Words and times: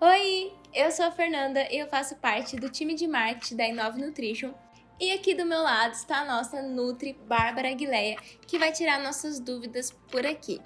Oi, 0.00 0.52
eu 0.72 0.92
sou 0.92 1.06
a 1.06 1.10
Fernanda 1.10 1.66
e 1.72 1.76
eu 1.76 1.88
faço 1.88 2.14
parte 2.14 2.54
do 2.54 2.70
time 2.70 2.94
de 2.94 3.08
marketing 3.08 3.56
da 3.56 3.66
Inove 3.66 4.00
Nutrition. 4.00 4.54
E 5.00 5.10
aqui 5.10 5.34
do 5.34 5.44
meu 5.44 5.60
lado 5.60 5.92
está 5.92 6.20
a 6.20 6.24
nossa 6.24 6.62
Nutri 6.62 7.18
Bárbara 7.26 7.68
Aguileia, 7.68 8.16
que 8.46 8.60
vai 8.60 8.70
tirar 8.70 9.00
nossas 9.00 9.40
dúvidas 9.40 9.90
por 10.08 10.24
aqui. 10.24 10.60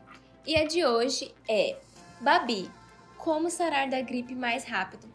E 0.46 0.54
a 0.54 0.66
de 0.66 0.84
hoje 0.84 1.34
é: 1.48 1.78
Babi, 2.20 2.70
como 3.16 3.48
sarar 3.48 3.88
da 3.88 4.02
gripe 4.02 4.34
mais 4.34 4.64
rápido? 4.64 5.10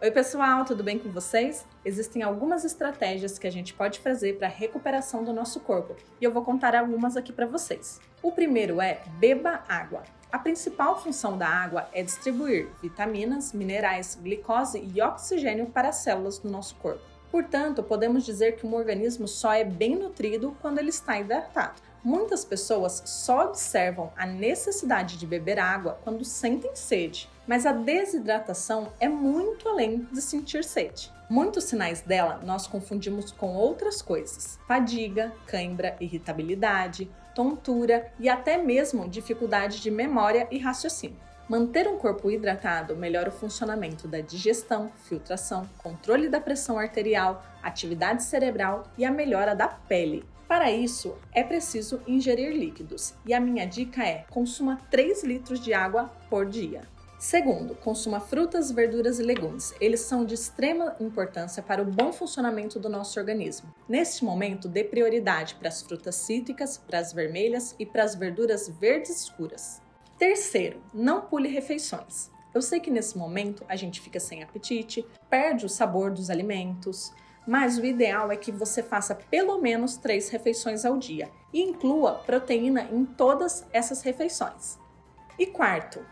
Oi, 0.00 0.12
pessoal, 0.12 0.64
tudo 0.64 0.84
bem 0.84 0.96
com 0.96 1.08
vocês? 1.08 1.66
Existem 1.84 2.22
algumas 2.22 2.64
estratégias 2.64 3.36
que 3.36 3.48
a 3.48 3.50
gente 3.50 3.74
pode 3.74 3.98
fazer 3.98 4.38
para 4.38 4.46
a 4.46 4.50
recuperação 4.50 5.24
do 5.24 5.32
nosso 5.32 5.58
corpo 5.58 5.96
e 6.20 6.24
eu 6.24 6.32
vou 6.32 6.44
contar 6.44 6.76
algumas 6.76 7.16
aqui 7.16 7.32
para 7.32 7.46
vocês. 7.46 8.00
O 8.22 8.30
primeiro 8.30 8.80
é 8.80 9.02
beba 9.18 9.64
água. 9.68 10.04
A 10.30 10.38
principal 10.38 11.02
função 11.02 11.36
da 11.36 11.48
água 11.48 11.88
é 11.92 12.00
distribuir 12.00 12.68
vitaminas, 12.80 13.52
minerais, 13.52 14.16
glicose 14.22 14.88
e 14.94 15.02
oxigênio 15.02 15.66
para 15.66 15.88
as 15.88 15.96
células 15.96 16.38
do 16.38 16.48
nosso 16.48 16.76
corpo. 16.76 17.17
Portanto, 17.30 17.82
podemos 17.82 18.24
dizer 18.24 18.56
que 18.56 18.66
um 18.66 18.74
organismo 18.74 19.28
só 19.28 19.52
é 19.52 19.64
bem 19.64 19.96
nutrido 19.96 20.56
quando 20.60 20.78
ele 20.78 20.88
está 20.88 21.18
hidratado. 21.18 21.82
Muitas 22.02 22.44
pessoas 22.44 23.02
só 23.04 23.46
observam 23.46 24.12
a 24.16 24.24
necessidade 24.24 25.18
de 25.18 25.26
beber 25.26 25.58
água 25.58 25.98
quando 26.04 26.24
sentem 26.24 26.74
sede, 26.74 27.28
mas 27.46 27.66
a 27.66 27.72
desidratação 27.72 28.92
é 29.00 29.08
muito 29.08 29.68
além 29.68 30.06
de 30.12 30.22
sentir 30.22 30.64
sede. 30.64 31.12
Muitos 31.28 31.64
sinais 31.64 32.00
dela 32.00 32.40
nós 32.42 32.66
confundimos 32.66 33.32
com 33.32 33.54
outras 33.54 34.00
coisas: 34.00 34.58
fadiga, 34.66 35.32
cãibra, 35.46 35.96
irritabilidade, 36.00 37.10
tontura 37.34 38.10
e 38.18 38.28
até 38.28 38.56
mesmo 38.56 39.08
dificuldade 39.08 39.80
de 39.80 39.90
memória 39.90 40.48
e 40.50 40.58
raciocínio. 40.58 41.18
Manter 41.48 41.88
um 41.88 41.96
corpo 41.96 42.30
hidratado 42.30 42.94
melhora 42.94 43.30
o 43.30 43.32
funcionamento 43.32 44.06
da 44.06 44.20
digestão, 44.20 44.92
filtração, 45.04 45.66
controle 45.78 46.28
da 46.28 46.38
pressão 46.38 46.78
arterial, 46.78 47.42
atividade 47.62 48.22
cerebral 48.22 48.84
e 48.98 49.04
a 49.06 49.10
melhora 49.10 49.54
da 49.56 49.66
pele. 49.66 50.26
Para 50.46 50.70
isso, 50.70 51.16
é 51.32 51.42
preciso 51.42 52.02
ingerir 52.06 52.52
líquidos 52.52 53.14
e 53.24 53.32
a 53.32 53.40
minha 53.40 53.66
dica 53.66 54.04
é: 54.04 54.26
consuma 54.28 54.78
3 54.90 55.24
litros 55.24 55.58
de 55.58 55.72
água 55.72 56.12
por 56.28 56.44
dia. 56.44 56.82
Segundo, 57.18 57.74
consuma 57.74 58.20
frutas, 58.20 58.70
verduras 58.70 59.18
e 59.18 59.22
legumes. 59.22 59.74
Eles 59.80 60.00
são 60.00 60.26
de 60.26 60.34
extrema 60.34 60.96
importância 61.00 61.62
para 61.62 61.80
o 61.80 61.86
bom 61.86 62.12
funcionamento 62.12 62.78
do 62.78 62.90
nosso 62.90 63.18
organismo. 63.18 63.74
Neste 63.88 64.22
momento, 64.22 64.68
dê 64.68 64.84
prioridade 64.84 65.54
para 65.54 65.68
as 65.68 65.80
frutas 65.80 66.14
cítricas, 66.14 66.76
para 66.76 66.98
as 66.98 67.12
vermelhas 67.12 67.74
e 67.78 67.86
para 67.86 68.04
as 68.04 68.14
verduras 68.14 68.68
verdes 68.68 69.22
escuras. 69.22 69.80
Terceiro, 70.18 70.82
não 70.92 71.22
pule 71.22 71.48
refeições. 71.48 72.30
Eu 72.54 72.60
sei 72.60 72.80
que 72.80 72.90
nesse 72.90 73.16
momento 73.16 73.64
a 73.68 73.76
gente 73.76 74.00
fica 74.00 74.18
sem 74.18 74.42
apetite, 74.42 75.06
perde 75.30 75.64
o 75.64 75.68
sabor 75.68 76.10
dos 76.10 76.28
alimentos, 76.28 77.12
mas 77.46 77.78
o 77.78 77.84
ideal 77.84 78.30
é 78.32 78.36
que 78.36 78.50
você 78.50 78.82
faça 78.82 79.14
pelo 79.14 79.60
menos 79.60 79.96
três 79.96 80.28
refeições 80.28 80.84
ao 80.84 80.96
dia 80.96 81.30
e 81.52 81.62
inclua 81.62 82.14
proteína 82.26 82.88
em 82.90 83.04
todas 83.04 83.64
essas 83.72 84.02
refeições. 84.02 84.78
E 85.38 85.46
quarto, 85.46 86.04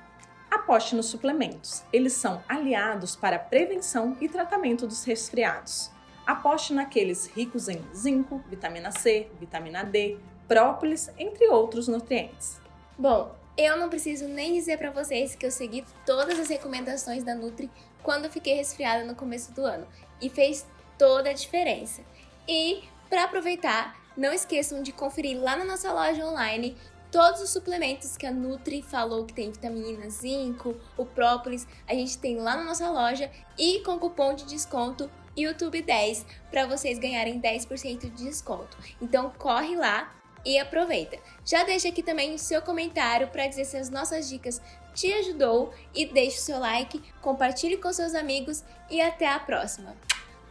Aposte 0.50 0.94
nos 0.94 1.06
suplementos. 1.06 1.82
Eles 1.92 2.12
são 2.12 2.42
aliados 2.48 3.16
para 3.16 3.38
prevenção 3.38 4.16
e 4.20 4.28
tratamento 4.28 4.86
dos 4.86 5.04
resfriados. 5.04 5.90
Aposte 6.26 6.72
naqueles 6.72 7.26
ricos 7.26 7.68
em 7.68 7.84
zinco, 7.94 8.42
vitamina 8.48 8.90
C, 8.90 9.28
vitamina 9.38 9.84
D, 9.84 10.18
própolis, 10.48 11.10
entre 11.18 11.46
outros 11.48 11.88
nutrientes. 11.88 12.60
Bom, 12.98 13.34
eu 13.56 13.76
não 13.76 13.88
preciso 13.88 14.28
nem 14.28 14.54
dizer 14.54 14.78
para 14.78 14.90
vocês 14.90 15.34
que 15.34 15.46
eu 15.46 15.50
segui 15.50 15.84
todas 16.04 16.38
as 16.38 16.48
recomendações 16.48 17.24
da 17.24 17.34
Nutri 17.34 17.70
quando 18.02 18.30
fiquei 18.30 18.54
resfriada 18.54 19.04
no 19.04 19.14
começo 19.14 19.52
do 19.52 19.64
ano 19.64 19.86
e 20.20 20.28
fez 20.28 20.66
toda 20.98 21.30
a 21.30 21.32
diferença. 21.32 22.02
E 22.46 22.84
para 23.08 23.24
aproveitar, 23.24 23.96
não 24.16 24.32
esqueçam 24.32 24.82
de 24.82 24.92
conferir 24.92 25.40
lá 25.40 25.56
na 25.56 25.64
nossa 25.64 25.92
loja 25.92 26.24
online 26.24 26.76
todos 27.10 27.40
os 27.40 27.50
suplementos 27.50 28.16
que 28.16 28.26
a 28.26 28.30
Nutri 28.30 28.82
falou 28.82 29.24
que 29.24 29.32
tem 29.32 29.50
vitamina, 29.50 30.10
zinco, 30.10 30.76
o 30.96 31.06
própolis, 31.06 31.66
a 31.86 31.94
gente 31.94 32.18
tem 32.18 32.36
lá 32.36 32.56
na 32.56 32.64
nossa 32.64 32.90
loja 32.90 33.30
e 33.58 33.80
com 33.80 33.98
cupom 33.98 34.34
de 34.34 34.44
desconto 34.44 35.10
YouTube10 35.36 36.24
para 36.50 36.66
vocês 36.66 36.98
ganharem 36.98 37.40
10% 37.40 38.00
de 38.00 38.24
desconto. 38.24 38.76
Então 39.00 39.30
corre 39.38 39.76
lá 39.76 40.12
e 40.46 40.58
aproveita. 40.58 41.18
Já 41.44 41.64
deixa 41.64 41.88
aqui 41.88 42.02
também 42.02 42.32
o 42.32 42.38
seu 42.38 42.62
comentário 42.62 43.26
para 43.28 43.48
dizer 43.48 43.64
se 43.64 43.76
as 43.76 43.90
nossas 43.90 44.28
dicas 44.28 44.62
te 44.94 45.12
ajudou 45.12 45.74
e 45.92 46.06
deixe 46.06 46.38
o 46.38 46.40
seu 46.40 46.58
like, 46.60 47.02
compartilhe 47.20 47.76
com 47.76 47.92
seus 47.92 48.14
amigos 48.14 48.64
e 48.88 49.00
até 49.00 49.26
a 49.26 49.40
próxima. 49.40 49.94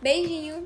Beijinho! 0.02 0.66